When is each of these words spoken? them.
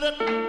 them. 0.00 0.39